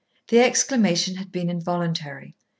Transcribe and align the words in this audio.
The 0.29 0.39
exclamation 0.39 1.17
had 1.17 1.31
been 1.31 1.47
involuntary. 1.47 2.35